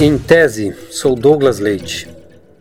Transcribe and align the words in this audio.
Em 0.00 0.16
tese, 0.16 0.72
sou 0.92 1.16
Douglas 1.16 1.58
Leite. 1.58 2.08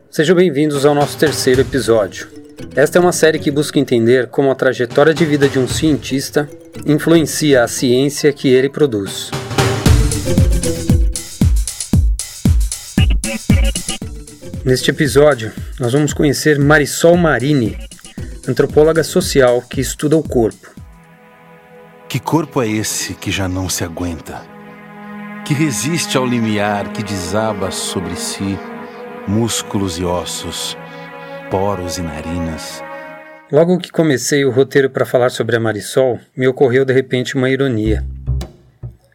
Sejam 0.09 0.35
bem-vindos 0.35 0.87
ao 0.87 0.95
nosso 0.95 1.15
terceiro 1.19 1.61
episódio. 1.61 2.27
Esta 2.75 2.97
é 2.97 2.99
uma 2.99 3.11
série 3.11 3.37
que 3.37 3.51
busca 3.51 3.77
entender 3.77 4.25
como 4.25 4.49
a 4.49 4.55
trajetória 4.55 5.13
de 5.13 5.23
vida 5.23 5.47
de 5.47 5.59
um 5.59 5.67
cientista 5.67 6.49
influencia 6.83 7.63
a 7.63 7.67
ciência 7.67 8.33
que 8.33 8.47
ele 8.47 8.69
produz. 8.69 9.29
Neste 14.65 14.89
episódio, 14.89 15.53
nós 15.79 15.93
vamos 15.93 16.13
conhecer 16.13 16.57
Marisol 16.57 17.17
Marini, 17.17 17.77
antropóloga 18.47 19.03
social 19.03 19.61
que 19.61 19.79
estuda 19.79 20.17
o 20.17 20.23
corpo. 20.23 20.71
Que 22.09 22.19
corpo 22.19 22.63
é 22.63 22.67
esse 22.67 23.13
que 23.13 23.29
já 23.29 23.47
não 23.47 23.69
se 23.69 23.83
aguenta? 23.83 24.56
Que 25.47 25.53
resiste 25.53 26.17
ao 26.17 26.25
limiar 26.25 26.91
que 26.91 27.01
desaba 27.01 27.71
sobre 27.71 28.17
si 28.17 28.59
músculos 29.25 29.97
e 29.97 30.03
ossos, 30.03 30.77
poros 31.49 31.97
e 31.97 32.01
narinas. 32.01 32.83
Logo 33.49 33.77
que 33.77 33.89
comecei 33.89 34.43
o 34.43 34.51
roteiro 34.51 34.89
para 34.89 35.05
falar 35.05 35.29
sobre 35.29 35.55
a 35.55 35.59
Marisol, 35.61 36.19
me 36.35 36.49
ocorreu 36.49 36.83
de 36.83 36.91
repente 36.91 37.37
uma 37.37 37.49
ironia. 37.49 38.05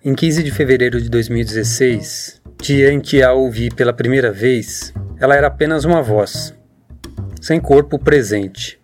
Em 0.02 0.14
15 0.14 0.42
de 0.42 0.50
fevereiro 0.50 1.02
de 1.02 1.10
2016, 1.10 2.40
dia 2.62 2.90
em 2.90 2.98
que 2.98 3.22
a 3.22 3.34
ouvi 3.34 3.68
pela 3.68 3.92
primeira 3.92 4.32
vez, 4.32 4.94
ela 5.20 5.36
era 5.36 5.48
apenas 5.48 5.84
uma 5.84 6.00
voz, 6.00 6.54
sem 7.42 7.60
corpo 7.60 7.98
presente. 7.98 8.80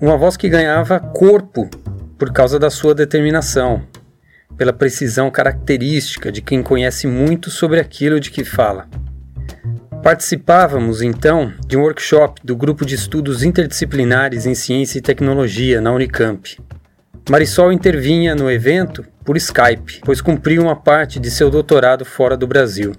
Uma 0.00 0.16
voz 0.16 0.38
que 0.38 0.48
ganhava 0.48 0.98
corpo 1.00 1.68
por 2.16 2.32
causa 2.32 2.58
da 2.58 2.70
sua 2.70 2.94
determinação, 2.94 3.82
pela 4.56 4.72
precisão 4.72 5.30
característica 5.30 6.32
de 6.32 6.40
quem 6.40 6.62
conhece 6.62 7.06
muito 7.06 7.50
sobre 7.50 7.80
aquilo 7.80 8.18
de 8.18 8.30
que 8.30 8.44
fala. 8.44 8.88
Participávamos 10.02 11.02
então 11.02 11.52
de 11.66 11.76
um 11.76 11.82
workshop 11.82 12.40
do 12.44 12.54
grupo 12.56 12.86
de 12.86 12.94
estudos 12.94 13.42
interdisciplinares 13.42 14.46
em 14.46 14.54
ciência 14.54 14.98
e 14.98 15.02
tecnologia 15.02 15.80
na 15.80 15.92
Unicamp. 15.92 16.56
Marisol 17.28 17.72
intervinha 17.72 18.34
no 18.34 18.50
evento 18.50 19.04
por 19.24 19.36
Skype, 19.36 20.00
pois 20.04 20.20
cumpriu 20.20 20.62
uma 20.62 20.76
parte 20.76 21.18
de 21.18 21.30
seu 21.30 21.50
doutorado 21.50 22.04
fora 22.04 22.36
do 22.36 22.46
Brasil. 22.46 22.92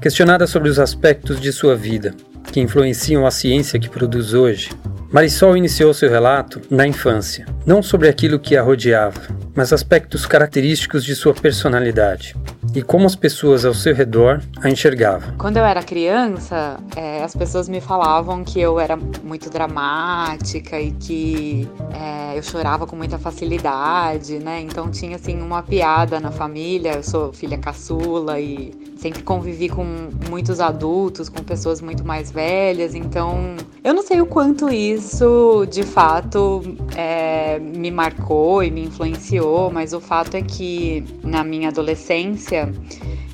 Questionada 0.00 0.46
sobre 0.46 0.68
os 0.68 0.78
aspectos 0.78 1.40
de 1.40 1.52
sua 1.52 1.74
vida 1.74 2.14
que 2.50 2.60
influenciam 2.60 3.26
a 3.26 3.30
ciência 3.30 3.78
que 3.78 3.88
produz 3.88 4.34
hoje, 4.34 4.70
Marisol 5.10 5.56
iniciou 5.56 5.94
seu 5.94 6.10
relato 6.10 6.60
na 6.70 6.86
infância, 6.86 7.46
não 7.64 7.82
sobre 7.82 8.08
aquilo 8.08 8.38
que 8.38 8.56
a 8.56 8.62
rodeava, 8.62 9.22
mas 9.54 9.72
aspectos 9.72 10.26
característicos 10.26 11.02
de 11.02 11.16
sua 11.16 11.32
personalidade 11.32 12.36
e 12.74 12.82
como 12.82 13.06
as 13.06 13.16
pessoas 13.16 13.64
ao 13.64 13.72
seu 13.72 13.94
redor 13.94 14.42
a 14.62 14.68
enxergavam. 14.68 15.34
Quando 15.38 15.56
eu 15.56 15.64
era 15.64 15.82
criança, 15.82 16.78
é, 16.94 17.22
as 17.22 17.34
pessoas 17.34 17.68
me 17.68 17.80
falavam 17.80 18.44
que 18.44 18.60
eu 18.60 18.78
era 18.78 18.96
muito 18.96 19.50
dramática 19.50 20.78
e 20.78 20.92
que 20.92 21.68
é, 21.94 22.38
eu 22.38 22.42
chorava 22.42 22.86
com 22.86 22.94
muita 22.94 23.18
facilidade, 23.18 24.38
né? 24.38 24.60
Então 24.60 24.90
tinha 24.90 25.16
assim 25.16 25.40
uma 25.40 25.62
piada 25.62 26.20
na 26.20 26.30
família. 26.30 26.92
Eu 26.96 27.02
sou 27.02 27.32
filha 27.32 27.58
caçula 27.58 28.38
e 28.38 28.72
sempre 28.98 29.22
convivi 29.22 29.68
com 29.68 29.84
muitos 30.28 30.60
adultos, 30.60 31.28
com 31.28 31.42
pessoas 31.42 31.80
muito 31.80 32.04
mais 32.04 32.30
velhas. 32.30 32.94
Então 32.94 33.56
eu 33.82 33.94
não 33.94 34.02
sei 34.02 34.20
o 34.20 34.26
quanto 34.26 34.68
isso 34.68 35.64
de 35.70 35.84
fato 35.84 36.60
é, 36.96 37.58
me 37.60 37.90
marcou 37.90 38.62
e 38.62 38.70
me 38.70 38.84
influenciou, 38.84 39.70
mas 39.70 39.92
o 39.92 40.00
fato 40.00 40.36
é 40.36 40.42
que 40.42 41.04
na 41.22 41.44
minha 41.44 41.68
adolescência, 41.68 42.72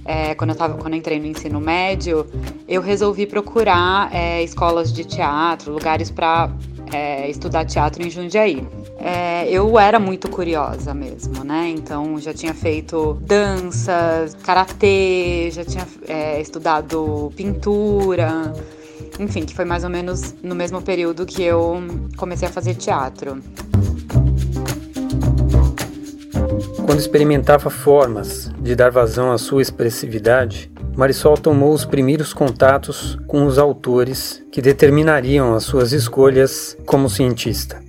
é, 0.05 0.35
quando, 0.35 0.51
eu 0.51 0.57
tava, 0.57 0.75
quando 0.75 0.93
eu 0.93 0.99
entrei 0.99 1.19
no 1.19 1.27
ensino 1.27 1.61
médio, 1.61 2.27
eu 2.69 2.83
resolvi 2.83 3.27
procurar 3.27 4.15
é, 4.15 4.43
escolas 4.43 4.93
de 4.93 5.05
teatro, 5.05 5.73
lugares 5.73 6.11
para 6.11 6.51
é, 6.93 7.29
estudar 7.31 7.65
teatro 7.65 8.07
em 8.07 8.11
Jundiaí. 8.11 8.67
É, 8.99 9.51
eu 9.51 9.79
era 9.79 9.99
muito 9.99 10.29
curiosa 10.31 10.95
mesmo, 10.95 11.45
né? 11.45 11.69
Então 11.77 12.19
já 12.19 12.33
tinha 12.33 12.55
feito 12.55 13.15
danças, 13.23 14.35
karatê, 14.43 15.51
já 15.51 15.65
tinha 15.65 15.87
é, 16.07 16.41
estudado 16.41 17.33
pintura 17.37 18.53
enfim, 19.19 19.45
que 19.45 19.55
foi 19.55 19.65
mais 19.65 19.85
ou 19.85 19.91
menos 19.91 20.35
no 20.43 20.55
mesmo 20.55 20.83
período 20.83 21.25
que 21.25 21.43
eu 21.43 21.83
comecei 22.17 22.49
a 22.49 22.51
fazer 22.51 22.75
teatro. 22.75 23.41
Quando 26.85 26.99
experimentava 26.99 27.71
formas 27.71 28.51
de 28.59 28.75
dar 28.75 28.91
vazão 28.91 29.33
à 29.33 29.39
sua 29.39 29.63
expressividade, 29.63 30.71
Marisol 30.97 31.37
tomou 31.37 31.73
os 31.73 31.85
primeiros 31.85 32.33
contatos 32.33 33.19
com 33.27 33.47
os 33.47 33.59
autores 33.59 34.45
que 34.53 34.63
determinariam 34.63 35.55
as 35.55 35.65
suas 35.65 35.93
escolhas 35.93 36.77
como 36.87 37.09
cientista. 37.09 37.84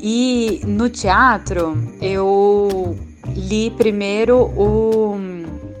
E 0.00 0.60
no 0.64 0.88
teatro 0.88 1.76
eu 2.00 2.96
li 3.34 3.70
primeiro 3.70 4.36
o 4.56 5.16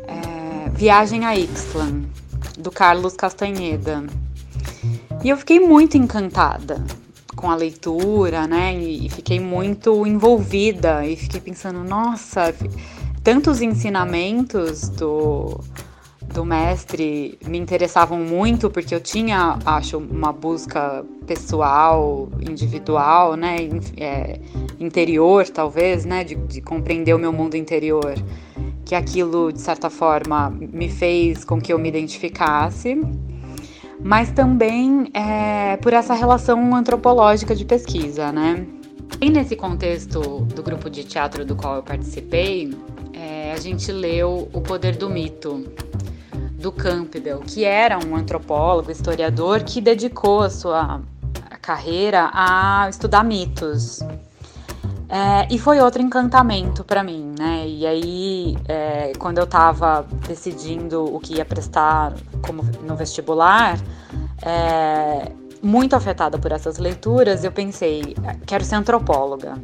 é, 0.06 0.70
Viagem 0.70 1.24
a 1.24 1.36
Ixtlan, 1.36 2.02
do 2.58 2.70
Carlos 2.70 3.14
Castanheda. 3.14 4.04
E 5.22 5.28
eu 5.28 5.36
fiquei 5.36 5.60
muito 5.60 5.96
encantada 5.96 6.84
com 7.36 7.50
a 7.50 7.54
leitura, 7.54 8.46
né? 8.46 8.74
E 8.74 9.08
fiquei 9.08 9.38
muito 9.38 10.06
envolvida 10.06 11.06
e 11.06 11.16
fiquei 11.16 11.40
pensando, 11.40 11.84
nossa, 11.84 12.52
tantos 13.22 13.62
ensinamentos 13.62 14.88
do, 14.88 15.60
do 16.38 16.44
mestre 16.44 17.36
me 17.44 17.58
interessavam 17.58 18.20
muito 18.20 18.70
porque 18.70 18.94
eu 18.94 19.00
tinha, 19.00 19.58
acho, 19.66 19.98
uma 19.98 20.32
busca 20.32 21.04
pessoal, 21.26 22.28
individual, 22.40 23.34
né? 23.34 23.56
É, 23.96 24.38
interior, 24.78 25.48
talvez, 25.48 26.04
né? 26.04 26.22
De, 26.22 26.36
de 26.36 26.60
compreender 26.60 27.12
o 27.12 27.18
meu 27.18 27.32
mundo 27.32 27.56
interior. 27.56 28.14
Que 28.84 28.94
aquilo, 28.94 29.52
de 29.52 29.60
certa 29.60 29.90
forma, 29.90 30.48
me 30.48 30.88
fez 30.88 31.44
com 31.44 31.60
que 31.60 31.72
eu 31.72 31.78
me 31.78 31.88
identificasse 31.88 32.96
mas 34.00 34.30
também 34.30 35.10
é, 35.12 35.76
por 35.78 35.92
essa 35.92 36.14
relação 36.14 36.72
antropológica 36.72 37.52
de 37.52 37.64
pesquisa, 37.64 38.30
né? 38.30 38.64
E 39.20 39.28
nesse 39.28 39.56
contexto 39.56 40.20
do 40.54 40.62
grupo 40.62 40.88
de 40.88 41.02
teatro 41.02 41.44
do 41.44 41.56
qual 41.56 41.74
eu 41.74 41.82
participei, 41.82 42.72
é, 43.12 43.50
a 43.50 43.56
gente 43.56 43.90
leu 43.90 44.48
O 44.52 44.60
Poder 44.60 44.94
do 44.94 45.10
Mito, 45.10 45.66
do 46.58 46.72
Campbell, 46.72 47.38
que 47.40 47.64
era 47.64 47.98
um 47.98 48.16
antropólogo, 48.16 48.90
historiador, 48.90 49.62
que 49.62 49.80
dedicou 49.80 50.42
a 50.42 50.50
sua 50.50 51.00
carreira 51.62 52.30
a 52.32 52.88
estudar 52.90 53.24
mitos. 53.24 54.00
É, 55.08 55.46
e 55.50 55.58
foi 55.58 55.80
outro 55.80 56.02
encantamento 56.02 56.84
para 56.84 57.02
mim, 57.02 57.32
né? 57.38 57.66
E 57.66 57.86
aí, 57.86 58.58
é, 58.66 59.12
quando 59.18 59.38
eu 59.38 59.44
estava 59.44 60.06
decidindo 60.26 61.04
o 61.04 61.18
que 61.18 61.36
ia 61.36 61.44
prestar 61.44 62.12
como 62.42 62.62
no 62.82 62.94
vestibular, 62.94 63.78
é, 64.42 65.32
muito 65.62 65.96
afetada 65.96 66.38
por 66.38 66.52
essas 66.52 66.76
leituras, 66.76 67.42
eu 67.42 67.52
pensei, 67.52 68.14
quero 68.44 68.64
ser 68.64 68.74
antropóloga. 68.74 69.54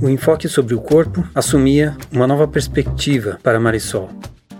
O 0.00 0.08
enfoque 0.08 0.48
sobre 0.48 0.74
o 0.74 0.80
corpo 0.80 1.22
assumia 1.34 1.96
uma 2.10 2.26
nova 2.26 2.48
perspectiva 2.48 3.38
para 3.42 3.60
Marisol. 3.60 4.08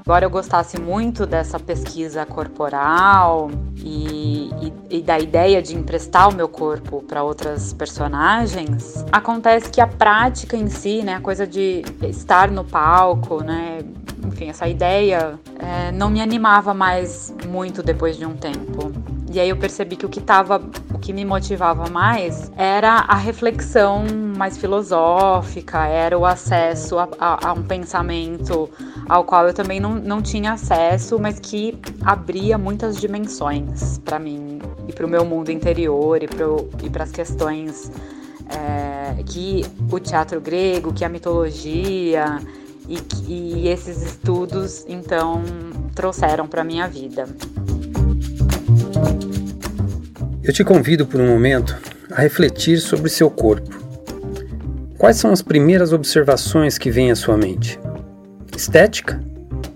Embora 0.04 0.24
eu 0.24 0.30
gostasse 0.30 0.80
muito 0.80 1.24
dessa 1.24 1.60
pesquisa 1.60 2.26
corporal 2.26 3.48
e, 3.76 4.50
e, 4.60 4.98
e 4.98 5.00
da 5.00 5.16
ideia 5.16 5.62
de 5.62 5.76
emprestar 5.76 6.28
o 6.28 6.34
meu 6.34 6.48
corpo 6.48 7.02
para 7.02 7.22
outras 7.22 7.72
personagens, 7.72 9.04
acontece 9.12 9.70
que 9.70 9.80
a 9.80 9.86
prática 9.86 10.56
em 10.56 10.68
si, 10.68 11.02
né, 11.02 11.14
a 11.14 11.20
coisa 11.20 11.46
de 11.46 11.84
estar 12.02 12.50
no 12.50 12.64
palco, 12.64 13.44
né, 13.44 13.78
enfim, 14.26 14.48
essa 14.48 14.66
ideia 14.66 15.38
é, 15.60 15.92
não 15.92 16.10
me 16.10 16.20
animava 16.20 16.74
mais 16.74 17.32
muito 17.46 17.80
depois 17.80 18.16
de 18.16 18.26
um 18.26 18.34
tempo. 18.34 18.92
E 19.32 19.40
aí 19.40 19.48
eu 19.48 19.56
percebi 19.56 19.96
que 19.96 20.04
o 20.04 20.10
que 20.10 20.20
tava, 20.20 20.62
o 20.92 20.98
que 20.98 21.10
me 21.10 21.24
motivava 21.24 21.88
mais 21.88 22.52
era 22.54 22.90
a 22.90 23.14
reflexão 23.14 24.04
mais 24.36 24.58
filosófica, 24.58 25.86
era 25.86 26.18
o 26.18 26.26
acesso 26.26 26.98
a, 26.98 27.08
a, 27.18 27.48
a 27.48 27.52
um 27.54 27.62
pensamento 27.62 28.68
ao 29.08 29.24
qual 29.24 29.46
eu 29.46 29.54
também 29.54 29.80
não, 29.80 29.94
não 29.94 30.20
tinha 30.20 30.52
acesso, 30.52 31.18
mas 31.18 31.40
que 31.40 31.78
abria 32.04 32.58
muitas 32.58 33.00
dimensões 33.00 33.96
para 34.04 34.18
mim 34.18 34.58
e 34.86 34.92
para 34.92 35.06
o 35.06 35.08
meu 35.08 35.24
mundo 35.24 35.50
interior 35.50 36.22
e 36.22 36.90
para 36.90 37.04
as 37.04 37.10
questões 37.10 37.90
é, 38.50 39.22
que 39.22 39.64
o 39.90 39.98
teatro 39.98 40.42
grego, 40.42 40.92
que 40.92 41.06
a 41.06 41.08
mitologia 41.08 42.38
e, 42.86 42.98
e 43.26 43.68
esses 43.68 44.02
estudos 44.02 44.84
então 44.86 45.42
trouxeram 45.94 46.46
para 46.46 46.62
minha 46.62 46.86
vida. 46.86 47.26
Eu 50.44 50.52
te 50.52 50.64
convido 50.64 51.06
por 51.06 51.20
um 51.20 51.28
momento 51.28 51.78
a 52.10 52.20
refletir 52.20 52.80
sobre 52.80 53.08
seu 53.08 53.30
corpo. 53.30 53.70
Quais 54.98 55.16
são 55.16 55.30
as 55.30 55.40
primeiras 55.40 55.92
observações 55.92 56.76
que 56.76 56.90
vêm 56.90 57.12
à 57.12 57.16
sua 57.16 57.36
mente? 57.36 57.78
Estética? 58.56 59.22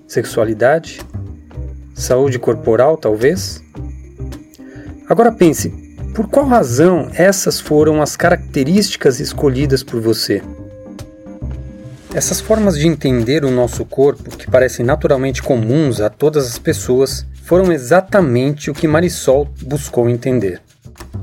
Sexualidade? 0.09 1.01
Saúde 1.95 2.41
corporal, 2.41 2.97
talvez? 2.97 3.63
Agora 5.09 5.31
pense, 5.31 5.71
por 6.17 6.29
qual 6.29 6.47
razão 6.47 7.11
essas 7.15 7.61
foram 7.61 8.03
as 8.03 8.17
características 8.17 9.21
escolhidas 9.21 9.85
por 9.85 10.01
você? 10.01 10.43
Essas 12.13 12.41
formas 12.41 12.77
de 12.77 12.89
entender 12.89 13.45
o 13.45 13.53
nosso 13.53 13.85
corpo, 13.85 14.37
que 14.37 14.51
parecem 14.51 14.85
naturalmente 14.85 15.43
comuns 15.43 16.01
a 16.01 16.11
todas 16.11 16.45
as 16.45 16.59
pessoas, 16.59 17.25
foram 17.47 17.71
exatamente 17.71 18.73
o 18.73 18.75
que 18.75 18.89
Marisol 18.89 19.47
buscou 19.63 20.09
entender. 20.09 20.61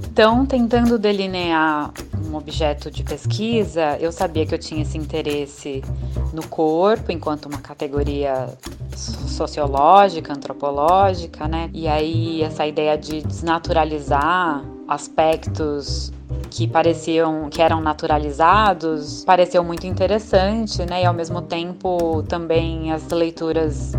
Então, 0.09 0.45
tentando 0.45 0.97
delinear 0.97 1.91
um 2.25 2.35
objeto 2.35 2.89
de 2.89 3.03
pesquisa, 3.03 3.97
eu 3.99 4.09
sabia 4.09 4.45
que 4.45 4.55
eu 4.55 4.59
tinha 4.59 4.83
esse 4.83 4.97
interesse 4.97 5.83
no 6.31 6.47
corpo 6.47 7.11
enquanto 7.11 7.47
uma 7.47 7.57
categoria 7.57 8.47
sociológica, 8.95 10.31
antropológica, 10.31 11.45
né? 11.45 11.69
E 11.73 11.89
aí 11.89 12.41
essa 12.41 12.65
ideia 12.65 12.97
de 12.97 13.21
desnaturalizar 13.21 14.63
aspectos 14.87 16.13
que 16.49 16.67
pareciam 16.67 17.49
que 17.49 17.61
eram 17.61 17.81
naturalizados 17.81 19.25
pareceu 19.25 19.61
muito 19.61 19.85
interessante, 19.85 20.85
né? 20.85 21.01
E 21.01 21.05
ao 21.05 21.13
mesmo 21.13 21.41
tempo 21.41 22.23
também 22.29 22.93
as 22.93 23.09
leituras 23.09 23.91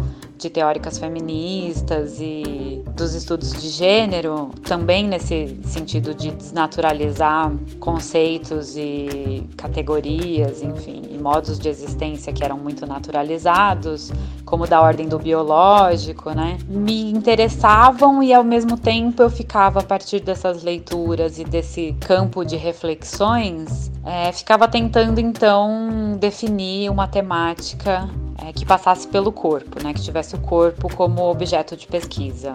de 0.44 0.50
teóricas 0.50 0.98
feministas 0.98 2.20
e 2.20 2.82
dos 2.94 3.14
estudos 3.14 3.52
de 3.52 3.68
gênero, 3.68 4.50
também 4.62 5.08
nesse 5.08 5.58
sentido 5.64 6.14
de 6.14 6.30
desnaturalizar 6.32 7.50
conceitos 7.80 8.76
e 8.76 9.48
categorias, 9.56 10.62
enfim, 10.62 11.02
e 11.10 11.16
modos 11.16 11.58
de 11.58 11.68
existência 11.68 12.30
que 12.32 12.44
eram 12.44 12.58
muito 12.58 12.86
naturalizados, 12.86 14.12
como 14.44 14.66
da 14.66 14.82
ordem 14.82 15.08
do 15.08 15.18
biológico, 15.18 16.30
né? 16.32 16.58
Me 16.68 17.10
interessavam 17.10 18.22
e 18.22 18.32
ao 18.32 18.44
mesmo 18.44 18.76
tempo 18.76 19.22
eu 19.22 19.30
ficava 19.30 19.80
a 19.80 19.82
partir 19.82 20.20
dessas 20.20 20.62
leituras 20.62 21.38
e 21.38 21.44
desse 21.44 21.96
campo 22.00 22.44
de 22.44 22.56
reflexões, 22.56 23.90
é, 24.04 24.30
ficava 24.30 24.68
tentando 24.68 25.18
então 25.18 26.18
definir 26.20 26.90
uma 26.90 27.08
temática 27.08 28.08
é, 28.42 28.52
que 28.52 28.64
passasse 28.64 29.06
pelo 29.06 29.32
corpo, 29.32 29.82
né, 29.82 29.92
que 29.92 30.00
tivesse 30.00 30.34
o 30.34 30.38
corpo 30.38 30.94
como 30.94 31.22
objeto 31.22 31.76
de 31.76 31.86
pesquisa. 31.86 32.54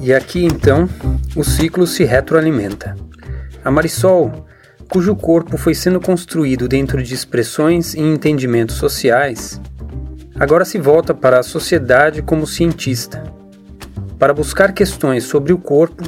E 0.00 0.12
aqui 0.12 0.44
então 0.44 0.88
o 1.34 1.42
ciclo 1.42 1.86
se 1.86 2.04
retroalimenta. 2.04 2.96
A 3.64 3.70
Marisol, 3.70 4.46
cujo 4.88 5.16
corpo 5.16 5.56
foi 5.56 5.74
sendo 5.74 6.00
construído 6.00 6.68
dentro 6.68 7.02
de 7.02 7.12
expressões 7.14 7.94
e 7.94 8.00
entendimentos 8.00 8.76
sociais, 8.76 9.60
agora 10.38 10.64
se 10.64 10.78
volta 10.78 11.12
para 11.12 11.40
a 11.40 11.42
sociedade 11.42 12.22
como 12.22 12.46
cientista, 12.46 13.24
para 14.18 14.32
buscar 14.32 14.72
questões 14.72 15.24
sobre 15.24 15.52
o 15.52 15.58
corpo 15.58 16.04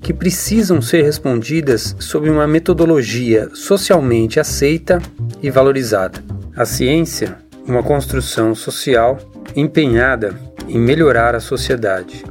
que 0.00 0.14
precisam 0.14 0.80
ser 0.80 1.02
respondidas 1.02 1.94
sob 1.98 2.30
uma 2.30 2.46
metodologia 2.46 3.50
socialmente 3.52 4.40
aceita 4.40 5.00
e 5.42 5.50
valorizada. 5.50 6.22
A 6.56 6.64
ciência, 6.64 7.38
uma 7.66 7.82
construção 7.82 8.54
social 8.54 9.18
empenhada 9.56 10.34
em 10.68 10.78
melhorar 10.78 11.34
a 11.34 11.40
sociedade. 11.40 12.24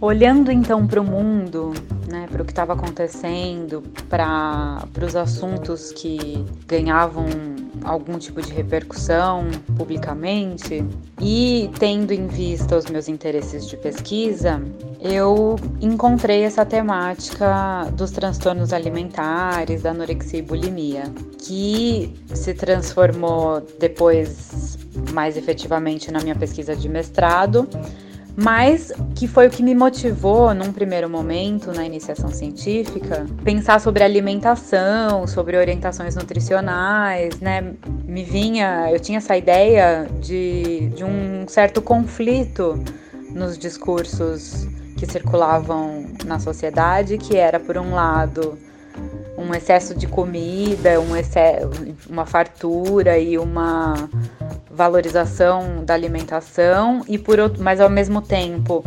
Olhando 0.00 0.50
então 0.50 0.86
para 0.86 1.00
o 1.00 1.04
mundo, 1.04 1.72
né, 2.08 2.26
para 2.30 2.42
o 2.42 2.44
que 2.44 2.52
estava 2.52 2.72
acontecendo, 2.72 3.82
para 4.08 4.82
os 5.00 5.14
assuntos 5.14 5.92
que 5.92 6.44
ganhavam 6.66 7.26
algum 7.84 8.18
tipo 8.18 8.40
de 8.40 8.52
repercussão 8.52 9.46
publicamente 9.76 10.84
e 11.20 11.70
tendo 11.78 12.12
em 12.12 12.26
vista 12.26 12.76
os 12.76 12.86
meus 12.86 13.08
interesses 13.08 13.66
de 13.66 13.76
pesquisa, 13.76 14.62
eu 15.00 15.56
encontrei 15.80 16.42
essa 16.42 16.64
temática 16.64 17.90
dos 17.92 18.10
transtornos 18.10 18.72
alimentares, 18.72 19.82
da 19.82 19.90
anorexia 19.90 20.38
e 20.38 20.42
bulimia, 20.42 21.04
que 21.38 22.14
se 22.34 22.54
transformou 22.54 23.60
depois 23.78 24.78
mais 25.12 25.36
efetivamente 25.36 26.10
na 26.10 26.20
minha 26.20 26.36
pesquisa 26.36 26.76
de 26.76 26.88
mestrado 26.88 27.68
mas 28.36 28.92
que 29.14 29.28
foi 29.28 29.46
o 29.46 29.50
que 29.50 29.62
me 29.62 29.74
motivou, 29.74 30.54
num 30.54 30.72
primeiro 30.72 31.08
momento, 31.08 31.72
na 31.72 31.84
iniciação 31.84 32.30
científica, 32.30 33.26
pensar 33.44 33.80
sobre 33.80 34.02
alimentação, 34.02 35.26
sobre 35.26 35.56
orientações 35.56 36.16
nutricionais, 36.16 37.40
né? 37.40 37.74
Me 38.04 38.24
vinha, 38.24 38.90
eu 38.90 38.98
tinha 38.98 39.18
essa 39.18 39.36
ideia 39.36 40.08
de, 40.20 40.88
de 40.90 41.04
um 41.04 41.46
certo 41.46 41.82
conflito 41.82 42.82
nos 43.30 43.58
discursos 43.58 44.66
que 44.96 45.06
circulavam 45.06 46.06
na 46.24 46.38
sociedade, 46.38 47.18
que 47.18 47.36
era, 47.36 47.58
por 47.58 47.76
um 47.76 47.94
lado, 47.94 48.58
um 49.36 49.54
excesso 49.54 49.94
de 49.94 50.06
comida, 50.06 51.00
um 51.00 51.16
excesso, 51.16 51.68
uma 52.08 52.24
fartura 52.24 53.18
e 53.18 53.36
uma 53.36 54.08
valorização 54.72 55.84
da 55.84 55.94
alimentação 55.94 57.02
e 57.06 57.18
por 57.18 57.38
outro, 57.38 57.62
mas 57.62 57.80
ao 57.80 57.90
mesmo 57.90 58.22
tempo 58.22 58.82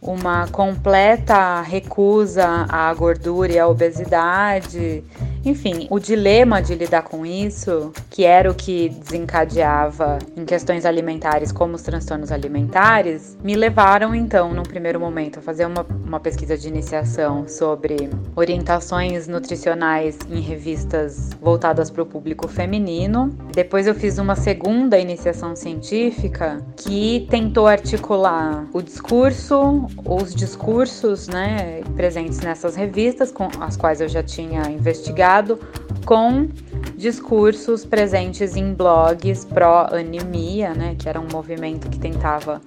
uma 0.00 0.46
completa 0.48 1.60
recusa 1.62 2.66
à 2.68 2.92
gordura 2.94 3.52
e 3.52 3.58
à 3.58 3.66
obesidade. 3.66 5.04
Enfim, 5.44 5.86
o 5.90 5.98
dilema 5.98 6.60
de 6.60 6.74
lidar 6.74 7.02
com 7.02 7.24
isso, 7.24 7.92
que 8.10 8.24
era 8.24 8.50
o 8.50 8.54
que 8.54 8.88
desencadeava 8.88 10.18
em 10.36 10.44
questões 10.44 10.84
alimentares 10.84 11.52
como 11.52 11.74
os 11.74 11.82
transtornos 11.82 12.30
alimentares, 12.30 13.36
me 13.42 13.54
levaram 13.54 14.14
então, 14.14 14.52
num 14.52 14.62
primeiro 14.62 15.00
momento, 15.00 15.38
a 15.38 15.42
fazer 15.42 15.64
uma, 15.64 15.86
uma 16.04 16.20
pesquisa 16.20 16.56
de 16.56 16.68
iniciação 16.68 17.48
sobre 17.48 18.10
orientações 18.36 19.26
nutricionais 19.26 20.18
em 20.28 20.40
revistas 20.40 21.30
voltadas 21.40 21.90
para 21.90 22.02
o 22.02 22.06
público 22.06 22.46
feminino. 22.46 23.34
Depois 23.52 23.86
eu 23.86 23.94
fiz 23.94 24.18
uma 24.18 24.36
segunda 24.36 24.98
iniciação 24.98 25.56
científica 25.56 26.62
que 26.76 27.26
tentou 27.30 27.66
articular 27.66 28.66
o 28.72 28.82
discurso, 28.82 29.86
os 30.04 30.34
discursos 30.34 31.28
né, 31.28 31.82
presentes 31.96 32.40
nessas 32.40 32.76
revistas, 32.76 33.30
com 33.30 33.48
as 33.60 33.76
quais 33.76 34.00
eu 34.00 34.08
já 34.08 34.22
tinha 34.22 34.62
investigado, 34.70 35.58
com 36.04 36.48
discursos 36.96 37.84
presentes 37.84 38.56
em 38.56 38.72
blogs 38.72 39.44
pró-anemia, 39.44 40.74
né, 40.74 40.96
que 40.98 41.08
era 41.08 41.20
um 41.20 41.28
movimento 41.30 41.88
que 41.88 41.98
tentava 41.98 42.60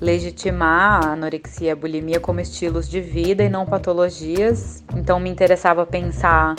legitimar 0.00 1.04
a 1.04 1.12
anorexia 1.12 1.68
e 1.68 1.70
a 1.70 1.76
bulimia 1.76 2.20
como 2.20 2.40
estilos 2.40 2.88
de 2.88 3.00
vida 3.00 3.42
e 3.42 3.48
não 3.48 3.66
patologias. 3.66 4.82
Então 4.96 5.18
me 5.18 5.28
interessava 5.28 5.84
pensar 5.84 6.54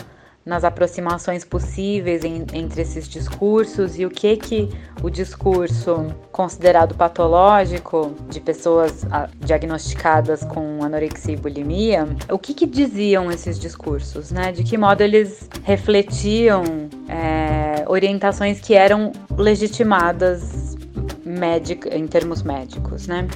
nas 0.49 0.63
aproximações 0.63 1.45
possíveis 1.45 2.23
em, 2.25 2.43
entre 2.53 2.81
esses 2.81 3.07
discursos 3.07 3.99
e 3.99 4.05
o 4.05 4.09
que 4.09 4.35
que 4.35 4.69
o 5.03 5.09
discurso 5.09 6.07
considerado 6.31 6.95
patológico 6.95 8.15
de 8.27 8.41
pessoas 8.41 9.05
ah, 9.11 9.29
diagnosticadas 9.39 10.43
com 10.43 10.83
anorexia 10.83 11.35
e 11.35 11.37
bulimia, 11.37 12.07
o 12.31 12.39
que 12.39 12.55
que 12.55 12.65
diziam 12.65 13.31
esses 13.31 13.59
discursos, 13.59 14.31
né? 14.31 14.51
De 14.51 14.63
que 14.63 14.75
modo 14.75 15.01
eles 15.01 15.47
refletiam 15.63 16.63
é, 17.07 17.83
orientações 17.87 18.59
que 18.59 18.73
eram 18.73 19.11
legitimadas 19.37 20.75
médic, 21.23 21.87
em 21.89 22.07
termos 22.07 22.41
médicos, 22.41 23.05
né? 23.05 23.27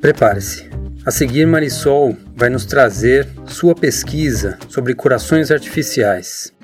Prepare-se. 0.00 0.69
A 1.10 1.12
seguir, 1.12 1.44
Marisol 1.44 2.16
vai 2.36 2.48
nos 2.48 2.64
trazer 2.64 3.26
sua 3.48 3.74
pesquisa 3.74 4.56
sobre 4.68 4.94
corações 4.94 5.50
artificiais. 5.50 6.54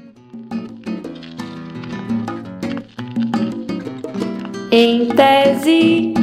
Em 4.70 5.08
tese. 5.08 6.14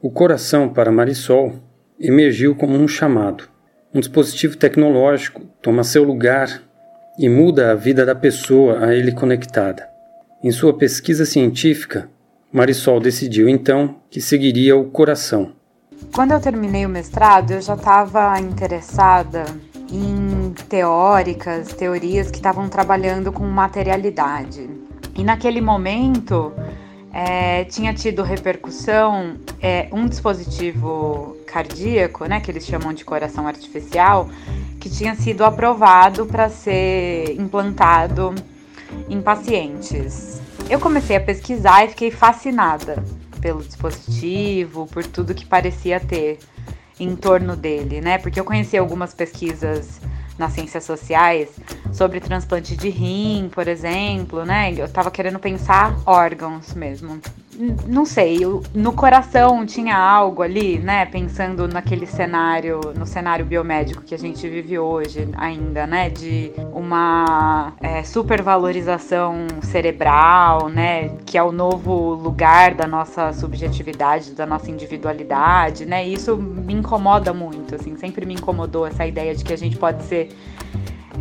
O 0.00 0.10
coração 0.10 0.70
para 0.70 0.90
Marisol 0.90 1.62
emergiu 2.00 2.56
como 2.56 2.78
um 2.78 2.88
chamado. 2.88 3.44
Um 3.92 4.00
dispositivo 4.00 4.56
tecnológico 4.56 5.42
toma 5.60 5.84
seu 5.84 6.02
lugar 6.02 6.62
e 7.18 7.28
muda 7.28 7.72
a 7.72 7.74
vida 7.74 8.06
da 8.06 8.14
pessoa 8.14 8.86
a 8.86 8.94
ele 8.94 9.12
conectada. 9.12 9.91
Em 10.44 10.50
sua 10.50 10.72
pesquisa 10.72 11.24
científica, 11.24 12.10
Marisol 12.52 12.98
decidiu 12.98 13.48
então 13.48 13.98
que 14.10 14.20
seguiria 14.20 14.76
o 14.76 14.86
coração. 14.86 15.52
Quando 16.12 16.32
eu 16.32 16.40
terminei 16.40 16.84
o 16.84 16.88
mestrado, 16.88 17.52
eu 17.52 17.60
já 17.60 17.74
estava 17.74 18.40
interessada 18.40 19.44
em 19.88 20.52
teóricas, 20.68 21.72
teorias 21.74 22.28
que 22.28 22.38
estavam 22.38 22.68
trabalhando 22.68 23.30
com 23.30 23.44
materialidade. 23.44 24.68
E 25.14 25.22
naquele 25.22 25.60
momento, 25.60 26.52
é, 27.12 27.62
tinha 27.66 27.94
tido 27.94 28.24
repercussão 28.24 29.36
é, 29.60 29.88
um 29.92 30.08
dispositivo 30.08 31.36
cardíaco, 31.46 32.24
né, 32.24 32.40
que 32.40 32.50
eles 32.50 32.66
chamam 32.66 32.92
de 32.92 33.04
coração 33.04 33.46
artificial, 33.46 34.28
que 34.80 34.90
tinha 34.90 35.14
sido 35.14 35.44
aprovado 35.44 36.26
para 36.26 36.48
ser 36.48 37.36
implantado 37.38 38.34
em 39.08 39.20
pacientes. 39.20 40.40
Eu 40.68 40.80
comecei 40.80 41.16
a 41.16 41.20
pesquisar 41.20 41.84
e 41.84 41.88
fiquei 41.88 42.10
fascinada 42.10 43.02
pelo 43.40 43.62
dispositivo, 43.62 44.86
por 44.86 45.04
tudo 45.04 45.34
que 45.34 45.44
parecia 45.44 45.98
ter 45.98 46.38
em 46.98 47.16
torno 47.16 47.56
dele, 47.56 48.00
né? 48.00 48.18
Porque 48.18 48.38
eu 48.38 48.44
conheci 48.44 48.76
algumas 48.76 49.12
pesquisas 49.12 50.00
nas 50.38 50.52
ciências 50.52 50.84
sociais 50.84 51.50
sobre 51.92 52.20
transplante 52.20 52.76
de 52.76 52.88
rim, 52.88 53.50
por 53.52 53.68
exemplo, 53.68 54.44
né? 54.44 54.72
Eu 54.72 54.88
tava 54.88 55.10
querendo 55.10 55.38
pensar 55.38 55.96
órgãos 56.06 56.74
mesmo 56.74 57.20
não 57.86 58.04
sei, 58.06 58.38
no 58.74 58.92
coração 58.92 59.66
tinha 59.66 59.96
algo 59.96 60.42
ali, 60.42 60.78
né? 60.78 61.04
Pensando 61.04 61.68
naquele 61.68 62.06
cenário, 62.06 62.80
no 62.96 63.06
cenário 63.06 63.44
biomédico 63.44 64.02
que 64.02 64.14
a 64.14 64.18
gente 64.18 64.48
vive 64.48 64.78
hoje 64.78 65.28
ainda, 65.36 65.86
né? 65.86 66.08
De 66.08 66.50
uma 66.72 67.74
é, 67.80 68.02
supervalorização 68.02 69.46
cerebral, 69.62 70.68
né? 70.70 71.10
Que 71.26 71.36
é 71.36 71.42
o 71.42 71.52
novo 71.52 72.14
lugar 72.14 72.74
da 72.74 72.86
nossa 72.86 73.32
subjetividade, 73.34 74.32
da 74.32 74.46
nossa 74.46 74.70
individualidade, 74.70 75.84
né? 75.84 76.06
E 76.06 76.14
isso 76.14 76.36
me 76.36 76.72
incomoda 76.72 77.34
muito, 77.34 77.74
assim, 77.74 77.96
sempre 77.96 78.24
me 78.24 78.34
incomodou 78.34 78.86
essa 78.86 79.06
ideia 79.06 79.34
de 79.34 79.44
que 79.44 79.52
a 79.52 79.58
gente 79.58 79.76
pode 79.76 80.02
ser 80.04 80.30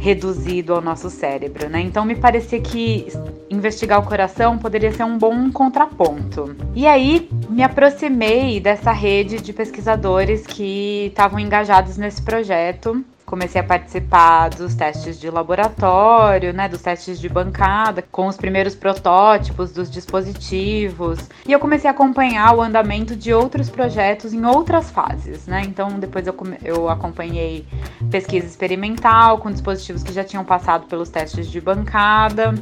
reduzido 0.01 0.73
ao 0.73 0.81
nosso 0.81 1.11
cérebro, 1.11 1.69
né? 1.69 1.79
Então 1.79 2.03
me 2.03 2.15
parecia 2.15 2.59
que 2.59 3.07
investigar 3.51 3.99
o 3.99 4.03
coração 4.03 4.57
poderia 4.57 4.91
ser 4.91 5.03
um 5.03 5.15
bom 5.15 5.51
contraponto. 5.51 6.55
E 6.73 6.87
aí 6.87 7.29
me 7.47 7.61
aproximei 7.61 8.59
dessa 8.59 8.91
rede 8.91 9.39
de 9.39 9.53
pesquisadores 9.53 10.45
que 10.47 11.05
estavam 11.07 11.39
engajados 11.39 11.97
nesse 11.97 12.19
projeto 12.19 13.05
comecei 13.31 13.61
a 13.61 13.63
participar 13.63 14.49
dos 14.49 14.75
testes 14.75 15.17
de 15.17 15.29
laboratório, 15.29 16.51
né, 16.51 16.67
dos 16.67 16.81
testes 16.81 17.17
de 17.17 17.29
bancada, 17.29 18.03
com 18.11 18.27
os 18.27 18.35
primeiros 18.35 18.75
protótipos 18.75 19.71
dos 19.71 19.89
dispositivos. 19.89 21.17
E 21.47 21.53
eu 21.53 21.57
comecei 21.57 21.89
a 21.89 21.93
acompanhar 21.93 22.53
o 22.53 22.61
andamento 22.61 23.15
de 23.15 23.33
outros 23.33 23.69
projetos 23.69 24.33
em 24.33 24.45
outras 24.45 24.91
fases, 24.91 25.47
né? 25.47 25.61
Então 25.65 25.97
depois 25.97 26.27
eu, 26.27 26.35
eu 26.61 26.89
acompanhei 26.89 27.65
pesquisa 28.11 28.45
experimental 28.45 29.37
com 29.37 29.49
dispositivos 29.49 30.03
que 30.03 30.11
já 30.11 30.25
tinham 30.25 30.43
passado 30.43 30.87
pelos 30.87 31.07
testes 31.07 31.49
de 31.49 31.61
bancada, 31.61 32.53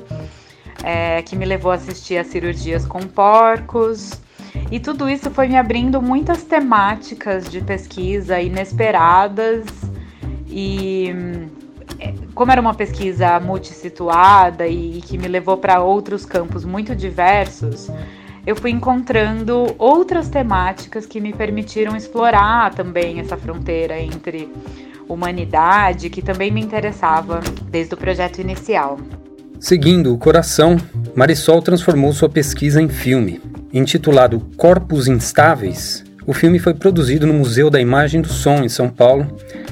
é, 0.84 1.24
que 1.24 1.36
me 1.36 1.46
levou 1.46 1.72
a 1.72 1.76
assistir 1.76 2.18
a 2.18 2.24
cirurgias 2.24 2.86
com 2.86 3.00
porcos. 3.00 4.22
E 4.70 4.80
tudo 4.80 5.10
isso 5.10 5.32
foi 5.32 5.48
me 5.48 5.58
abrindo 5.58 6.00
muitas 6.00 6.44
temáticas 6.44 7.50
de 7.50 7.60
pesquisa 7.60 8.40
inesperadas 8.40 9.66
e 10.50 11.14
é, 12.00 12.14
como 12.34 12.52
era 12.52 12.60
uma 12.60 12.74
pesquisa 12.74 13.40
multissituada 13.40 14.68
e 14.68 15.02
que 15.02 15.18
me 15.18 15.28
levou 15.28 15.58
para 15.58 15.82
outros 15.82 16.26
campos 16.26 16.66
muito 16.66 16.96
diversos, 16.96 17.90
eu 18.46 18.56
fui 18.56 18.72
encontrando 18.72 19.76
outras 19.78 20.30
temáticas 20.30 21.06
que 21.06 21.20
me 21.20 21.34
permitiram 21.34 21.96
explorar 21.96 22.74
também 22.74 23.20
essa 23.20 23.38
fronteira 23.38 24.00
entre 24.00 24.52
humanidade, 25.08 26.10
que 26.10 26.22
também 26.22 26.52
me 26.52 26.62
interessava 26.62 27.42
desde 27.70 27.94
o 27.94 27.98
projeto 27.98 28.40
inicial. 28.40 29.00
Seguindo 29.60 30.14
o 30.14 30.18
coração, 30.18 30.78
Marisol 31.16 31.62
transformou 31.62 32.14
sua 32.14 32.30
pesquisa 32.30 32.82
em 32.82 32.88
filme. 32.88 33.42
Intitulado 33.74 34.40
Corpos 34.56 35.08
Instáveis, 35.08 36.04
o 36.30 36.34
filme 36.34 36.60
foi 36.60 36.76
produzido 36.76 37.26
no 37.26 37.34
Museu 37.34 37.72
da 37.72 37.82
Imagem 37.82 38.22
do 38.22 38.30
Som, 38.30 38.58
em 38.58 38.70
São 38.70 38.88
Paulo, 38.88 39.26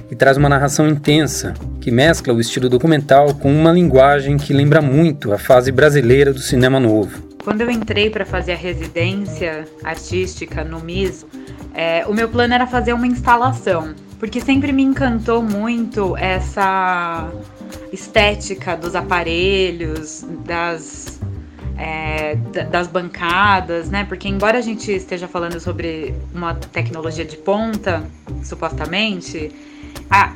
e 0.09 0.15
traz 0.15 0.37
uma 0.37 0.49
narração 0.49 0.87
intensa, 0.87 1.53
que 1.79 1.91
mescla 1.91 2.33
o 2.33 2.41
estilo 2.41 2.67
documental 2.67 3.35
com 3.35 3.55
uma 3.55 3.71
linguagem 3.71 4.37
que 4.37 4.53
lembra 4.53 4.81
muito 4.81 5.31
a 5.31 5.37
fase 5.37 5.71
brasileira 5.71 6.33
do 6.33 6.39
cinema 6.39 6.79
novo. 6.79 7.21
Quando 7.43 7.61
eu 7.61 7.69
entrei 7.69 8.09
para 8.09 8.25
fazer 8.25 8.53
a 8.53 8.55
residência 8.55 9.65
artística 9.83 10.63
no 10.63 10.79
MIS, 10.79 11.27
é, 11.75 12.03
o 12.07 12.13
meu 12.15 12.27
plano 12.27 12.55
era 12.55 12.65
fazer 12.65 12.93
uma 12.93 13.05
instalação, 13.05 13.93
porque 14.19 14.41
sempre 14.41 14.71
me 14.71 14.81
encantou 14.81 15.43
muito 15.43 16.17
essa 16.17 17.29
estética 17.93 18.75
dos 18.75 18.95
aparelhos, 18.95 20.25
das 20.43 21.16
é, 21.77 22.35
das 22.69 22.87
bancadas, 22.87 23.89
né? 23.89 24.03
Porque 24.05 24.27
embora 24.27 24.57
a 24.57 24.61
gente 24.61 24.91
esteja 24.91 25.27
falando 25.27 25.59
sobre 25.59 26.13
uma 26.33 26.55
tecnologia 26.55 27.23
de 27.23 27.37
ponta, 27.37 28.03
supostamente, 28.43 29.51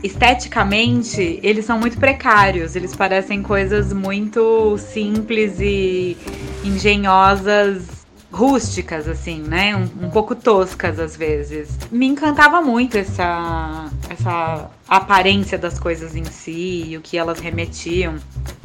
esteticamente, 0.04 1.40
eles 1.42 1.66
são 1.66 1.80
muito 1.80 1.98
precários. 1.98 2.76
Eles 2.76 2.96
parecem 2.96 3.42
coisas 3.42 3.92
muito 3.92 4.78
simples 4.78 5.60
e 5.60 6.18
engenhosas, 6.64 8.01
rústicas, 8.32 9.08
assim, 9.08 9.42
né? 9.42 9.76
Um, 9.76 10.06
um 10.06 10.10
pouco 10.10 10.36
toscas 10.36 11.00
às 11.00 11.16
vezes. 11.16 11.78
Me 11.92 12.06
encantava 12.06 12.62
muito 12.62 12.98
essa, 12.98 13.90
essa 14.10 14.70
aparência 14.88 15.58
das 15.58 15.78
coisas 15.78 16.16
em 16.16 16.24
si 16.24 16.86
e 16.88 16.98
o 16.98 17.02
que 17.02 17.18
elas 17.18 17.40
remetiam. 17.40 18.16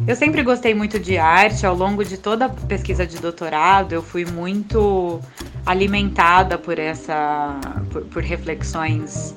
Eu 0.06 0.14
sempre 0.14 0.42
gostei 0.42 0.74
muito 0.74 0.98
de 0.98 1.18
arte. 1.18 1.66
Ao 1.66 1.74
longo 1.74 2.04
de 2.04 2.16
toda 2.16 2.46
a 2.46 2.48
pesquisa 2.48 3.06
de 3.06 3.18
doutorado, 3.18 3.92
eu 3.92 4.02
fui 4.02 4.24
muito 4.24 5.20
alimentada 5.64 6.56
por 6.56 6.78
essa, 6.78 7.58
por, 7.90 8.02
por 8.02 8.22
reflexões 8.22 9.34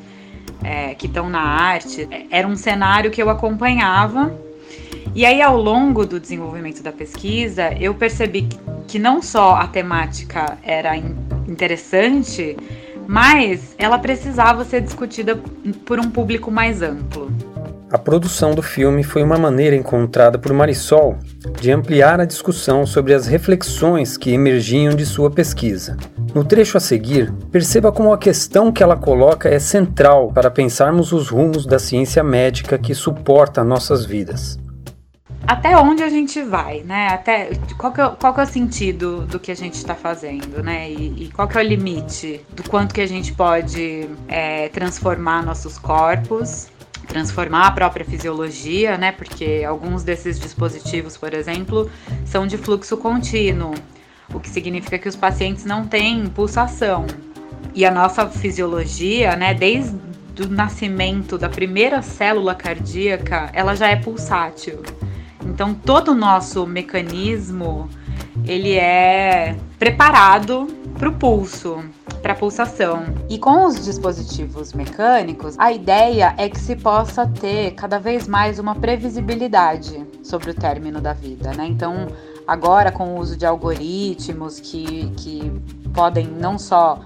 é, 0.63 0.93
que 0.93 1.07
estão 1.07 1.29
na 1.29 1.41
arte, 1.41 2.07
era 2.29 2.47
um 2.47 2.55
cenário 2.55 3.09
que 3.11 3.21
eu 3.21 3.29
acompanhava. 3.29 4.31
E 5.15 5.25
aí, 5.25 5.41
ao 5.41 5.57
longo 5.57 6.05
do 6.05 6.19
desenvolvimento 6.19 6.83
da 6.83 6.91
pesquisa, 6.91 7.73
eu 7.79 7.93
percebi 7.93 8.47
que 8.87 8.99
não 8.99 9.21
só 9.21 9.55
a 9.55 9.67
temática 9.67 10.57
era 10.63 10.95
interessante, 10.95 12.55
mas 13.07 13.75
ela 13.77 13.97
precisava 13.97 14.63
ser 14.63 14.81
discutida 14.81 15.35
por 15.85 15.99
um 15.99 16.09
público 16.11 16.51
mais 16.51 16.81
amplo. 16.81 17.31
A 17.91 17.97
produção 17.97 18.53
do 18.53 18.61
filme 18.61 19.01
foi 19.01 19.23
uma 19.23 19.35
maneira 19.35 19.75
encontrada 19.75 20.37
por 20.37 20.53
Marisol 20.53 21.17
de 21.59 21.71
ampliar 21.71 22.19
a 22.19 22.25
discussão 22.25 22.85
sobre 22.85 23.15
as 23.15 23.25
reflexões 23.25 24.15
que 24.15 24.29
emergiam 24.29 24.93
de 24.93 25.07
sua 25.07 25.31
pesquisa. 25.31 25.97
No 26.35 26.43
trecho 26.43 26.77
a 26.77 26.79
seguir, 26.79 27.33
perceba 27.51 27.91
como 27.91 28.13
a 28.13 28.17
questão 28.19 28.71
que 28.71 28.83
ela 28.83 28.95
coloca 28.95 29.49
é 29.49 29.57
central 29.57 30.31
para 30.31 30.51
pensarmos 30.51 31.11
os 31.11 31.29
rumos 31.29 31.65
da 31.65 31.79
ciência 31.79 32.23
médica 32.23 32.77
que 32.77 32.93
suporta 32.93 33.63
nossas 33.63 34.05
vidas. 34.05 34.59
Até 35.49 35.75
onde 35.75 36.03
a 36.03 36.09
gente 36.09 36.43
vai, 36.43 36.83
né? 36.83 37.07
Até 37.07 37.49
qual 37.75 37.91
que 37.91 37.99
é, 37.99 38.07
qual 38.07 38.35
que 38.35 38.39
é 38.39 38.43
o 38.43 38.45
sentido 38.45 39.25
do 39.25 39.39
que 39.39 39.51
a 39.51 39.55
gente 39.55 39.73
está 39.73 39.95
fazendo, 39.95 40.61
né? 40.61 40.91
E, 40.91 41.23
e, 41.23 41.31
qual 41.31 41.47
que 41.47 41.57
é 41.57 41.61
o 41.61 41.63
limite 41.63 42.45
do 42.53 42.61
quanto 42.69 42.93
que 42.93 43.01
a 43.01 43.07
gente 43.07 43.33
pode 43.33 44.07
é, 44.27 44.69
transformar 44.69 45.43
nossos 45.43 45.79
corpos 45.79 46.67
transformar 47.07 47.65
a 47.65 47.71
própria 47.71 48.05
fisiologia, 48.05 48.95
né? 48.95 49.11
Porque 49.11 49.63
alguns 49.67 50.03
desses 50.03 50.39
dispositivos, 50.39 51.17
por 51.17 51.33
exemplo, 51.33 51.89
são 52.25 52.45
de 52.45 52.55
fluxo 52.55 52.95
contínuo, 52.97 53.73
o 54.31 54.39
que 54.39 54.49
significa 54.49 54.99
que 54.99 55.09
os 55.09 55.15
pacientes 55.15 55.65
não 55.65 55.87
têm 55.87 56.27
pulsação. 56.27 57.07
E 57.73 57.83
a 57.85 57.89
nossa 57.89 58.27
fisiologia, 58.29 59.35
né, 59.35 59.55
desde 59.55 59.97
o 60.43 60.47
nascimento 60.47 61.39
da 61.39 61.49
primeira 61.49 62.03
célula 62.03 62.53
cardíaca, 62.53 63.49
ela 63.51 63.75
já 63.75 63.87
é 63.87 63.95
pulsátil. 63.95 64.83
Então 65.49 65.73
todo 65.73 66.11
o 66.11 66.15
nosso 66.15 66.65
mecanismo 66.65 67.89
ele 68.45 68.75
é 68.75 69.55
preparado 69.77 70.67
para 70.97 71.09
o 71.09 71.13
pulso 71.13 71.83
para 72.21 72.35
pulsação. 72.35 73.03
E 73.29 73.37
com 73.37 73.65
os 73.65 73.83
dispositivos 73.83 74.73
mecânicos, 74.73 75.55
a 75.57 75.71
ideia 75.71 76.33
é 76.37 76.49
que 76.49 76.59
se 76.59 76.75
possa 76.75 77.25
ter 77.25 77.71
cada 77.71 77.97
vez 77.97 78.27
mais 78.27 78.59
uma 78.59 78.75
previsibilidade 78.75 80.05
sobre 80.23 80.51
o 80.51 80.53
término 80.53 80.99
da 80.99 81.13
vida, 81.13 81.53
né? 81.53 81.65
Então, 81.65 82.07
agora 82.47 82.91
com 82.91 83.15
o 83.15 83.19
uso 83.19 83.37
de 83.37 83.45
algoritmos 83.45 84.59
que, 84.59 85.09
que 85.17 85.51
podem 85.93 86.27
não 86.27 86.57
só 86.57 86.99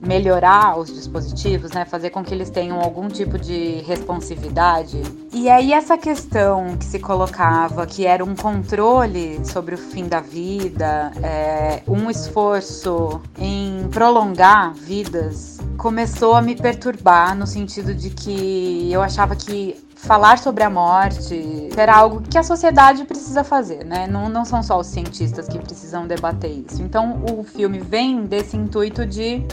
melhorar 0.00 0.78
os 0.78 0.92
dispositivos, 0.92 1.72
né, 1.72 1.84
fazer 1.84 2.10
com 2.10 2.24
que 2.24 2.32
eles 2.32 2.48
tenham 2.50 2.80
algum 2.80 3.08
tipo 3.08 3.38
de 3.38 3.82
responsividade. 3.86 5.02
E 5.32 5.48
aí 5.48 5.72
essa 5.72 5.98
questão 5.98 6.76
que 6.76 6.84
se 6.84 6.98
colocava, 6.98 7.86
que 7.86 8.06
era 8.06 8.24
um 8.24 8.34
controle 8.34 9.44
sobre 9.44 9.74
o 9.74 9.78
fim 9.78 10.08
da 10.08 10.20
vida, 10.20 11.12
é, 11.22 11.82
um 11.86 12.10
esforço 12.10 13.20
em 13.38 13.88
prolongar 13.90 14.72
vidas, 14.74 15.58
começou 15.76 16.34
a 16.34 16.42
me 16.42 16.56
perturbar 16.56 17.36
no 17.36 17.46
sentido 17.46 17.94
de 17.94 18.10
que 18.10 18.90
eu 18.90 19.02
achava 19.02 19.36
que 19.36 19.76
falar 20.02 20.38
sobre 20.38 20.64
a 20.64 20.70
morte 20.70 21.68
era 21.76 21.94
algo 21.94 22.22
que 22.22 22.38
a 22.38 22.42
sociedade 22.42 23.04
precisa 23.04 23.44
fazer, 23.44 23.84
né? 23.84 24.06
Não, 24.06 24.28
não 24.28 24.44
são 24.44 24.62
só 24.62 24.78
os 24.78 24.86
cientistas 24.86 25.46
que 25.46 25.58
precisam 25.58 26.06
debater 26.06 26.50
isso. 26.50 26.82
Então, 26.82 27.22
o 27.30 27.44
filme 27.44 27.78
vem 27.78 28.24
desse 28.24 28.56
intuito 28.56 29.04
de 29.04 29.44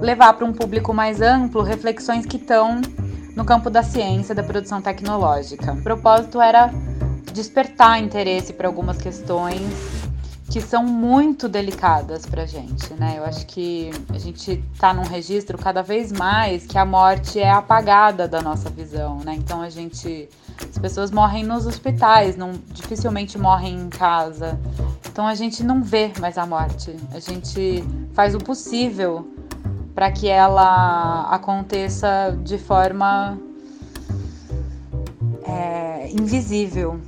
levar 0.00 0.32
para 0.32 0.46
um 0.46 0.52
público 0.52 0.94
mais 0.94 1.20
amplo 1.20 1.62
reflexões 1.62 2.24
que 2.24 2.36
estão 2.36 2.80
no 3.36 3.44
campo 3.44 3.68
da 3.68 3.82
ciência, 3.82 4.34
da 4.34 4.42
produção 4.42 4.80
tecnológica. 4.80 5.72
O 5.72 5.82
propósito 5.82 6.40
era 6.40 6.70
despertar 7.32 8.02
interesse 8.02 8.52
para 8.52 8.66
algumas 8.66 8.96
questões 8.96 9.99
que 10.50 10.60
são 10.60 10.84
muito 10.84 11.48
delicadas 11.48 12.26
para 12.26 12.44
gente, 12.44 12.92
né? 12.94 13.14
Eu 13.18 13.24
acho 13.24 13.46
que 13.46 13.92
a 14.12 14.18
gente 14.18 14.62
está 14.74 14.92
num 14.92 15.04
registro 15.04 15.56
cada 15.56 15.80
vez 15.80 16.10
mais 16.10 16.66
que 16.66 16.76
a 16.76 16.84
morte 16.84 17.38
é 17.38 17.48
apagada 17.48 18.26
da 18.26 18.42
nossa 18.42 18.68
visão, 18.68 19.20
né? 19.24 19.36
Então 19.36 19.62
a 19.62 19.70
gente, 19.70 20.28
as 20.58 20.76
pessoas 20.76 21.12
morrem 21.12 21.44
nos 21.44 21.66
hospitais, 21.66 22.36
não 22.36 22.50
dificilmente 22.72 23.38
morrem 23.38 23.78
em 23.78 23.88
casa. 23.88 24.58
Então 25.08 25.24
a 25.24 25.36
gente 25.36 25.62
não 25.62 25.84
vê 25.84 26.10
mais 26.18 26.36
a 26.36 26.44
morte. 26.44 26.96
A 27.12 27.20
gente 27.20 27.84
faz 28.12 28.34
o 28.34 28.38
possível 28.38 29.28
para 29.94 30.10
que 30.10 30.26
ela 30.26 31.28
aconteça 31.30 32.36
de 32.42 32.58
forma 32.58 33.38
é, 35.44 36.10
invisível, 36.10 37.00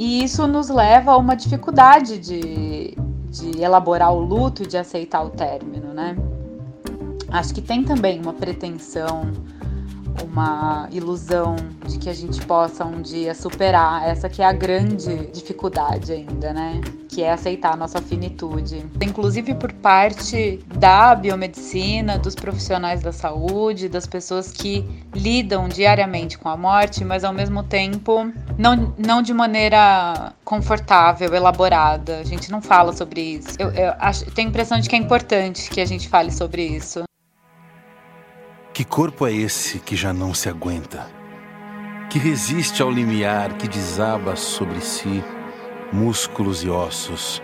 e 0.00 0.24
isso 0.24 0.46
nos 0.46 0.70
leva 0.70 1.10
a 1.10 1.16
uma 1.18 1.36
dificuldade 1.36 2.16
de, 2.16 2.96
de 3.28 3.62
elaborar 3.62 4.10
o 4.10 4.18
luto 4.18 4.62
e 4.62 4.66
de 4.66 4.78
aceitar 4.78 5.22
o 5.22 5.28
término, 5.28 5.92
né? 5.92 6.16
Acho 7.28 7.52
que 7.52 7.60
tem 7.60 7.84
também 7.84 8.18
uma 8.18 8.32
pretensão 8.32 9.30
uma 10.22 10.88
ilusão 10.90 11.56
de 11.86 11.98
que 11.98 12.08
a 12.08 12.12
gente 12.12 12.40
possa 12.46 12.84
um 12.84 13.00
dia 13.02 13.34
superar 13.34 14.08
essa 14.08 14.28
que 14.28 14.42
é 14.42 14.44
a 14.44 14.52
grande 14.52 15.26
dificuldade 15.32 16.12
ainda, 16.12 16.52
né? 16.52 16.80
Que 17.08 17.22
é 17.22 17.32
aceitar 17.32 17.72
a 17.74 17.76
nossa 17.76 18.00
finitude. 18.00 18.84
Inclusive 19.02 19.54
por 19.54 19.72
parte 19.72 20.60
da 20.78 21.14
biomedicina, 21.14 22.18
dos 22.18 22.34
profissionais 22.34 23.02
da 23.02 23.12
saúde, 23.12 23.88
das 23.88 24.06
pessoas 24.06 24.52
que 24.52 24.84
lidam 25.14 25.68
diariamente 25.68 26.38
com 26.38 26.48
a 26.48 26.56
morte, 26.56 27.04
mas 27.04 27.24
ao 27.24 27.32
mesmo 27.32 27.62
tempo 27.62 28.30
não, 28.56 28.94
não 28.96 29.22
de 29.22 29.34
maneira 29.34 30.32
confortável, 30.44 31.34
elaborada. 31.34 32.18
A 32.18 32.24
gente 32.24 32.50
não 32.50 32.62
fala 32.62 32.92
sobre 32.92 33.20
isso. 33.20 33.56
Eu, 33.58 33.70
eu, 33.70 33.92
acho, 33.98 34.24
eu 34.24 34.32
tenho 34.32 34.48
a 34.48 34.50
impressão 34.50 34.78
de 34.78 34.88
que 34.88 34.94
é 34.94 34.98
importante 34.98 35.70
que 35.70 35.80
a 35.80 35.86
gente 35.86 36.08
fale 36.08 36.30
sobre 36.30 36.64
isso. 36.64 37.02
Que 38.80 38.84
corpo 38.86 39.26
é 39.26 39.32
esse 39.34 39.78
que 39.78 39.94
já 39.94 40.10
não 40.10 40.32
se 40.32 40.48
aguenta? 40.48 41.06
Que 42.08 42.18
resiste 42.18 42.80
ao 42.80 42.90
limiar 42.90 43.52
que 43.58 43.68
desaba 43.68 44.36
sobre 44.36 44.80
si 44.80 45.22
músculos 45.92 46.64
e 46.64 46.70
ossos, 46.70 47.42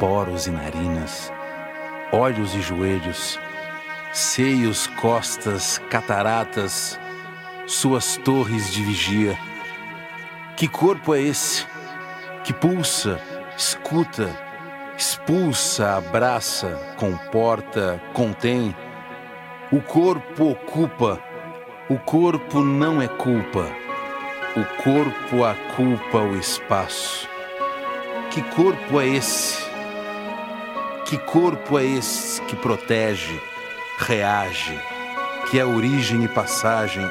poros 0.00 0.46
e 0.46 0.50
narinas, 0.50 1.30
olhos 2.10 2.54
e 2.54 2.62
joelhos, 2.62 3.38
seios, 4.10 4.86
costas, 4.86 5.76
cataratas, 5.90 6.98
suas 7.66 8.16
torres 8.16 8.72
de 8.72 8.82
vigia. 8.82 9.38
Que 10.56 10.66
corpo 10.66 11.14
é 11.14 11.20
esse 11.20 11.66
que 12.42 12.54
pulsa, 12.54 13.20
escuta, 13.54 14.34
expulsa, 14.96 15.98
abraça, 15.98 16.70
comporta, 16.96 18.00
contém? 18.14 18.74
O 19.74 19.80
corpo 19.80 20.52
ocupa, 20.52 21.20
o 21.88 21.98
corpo 21.98 22.60
não 22.60 23.02
é 23.02 23.08
culpa, 23.08 23.66
o 24.54 24.82
corpo 24.84 25.42
aculpa 25.42 26.18
o 26.18 26.36
espaço. 26.36 27.28
Que 28.30 28.40
corpo 28.54 29.00
é 29.00 29.08
esse? 29.08 29.58
Que 31.06 31.18
corpo 31.18 31.76
é 31.76 31.84
esse 31.84 32.40
que 32.42 32.54
protege, 32.54 33.36
reage, 33.98 34.78
que 35.50 35.58
é 35.58 35.64
origem 35.64 36.22
e 36.22 36.28
passagem? 36.28 37.10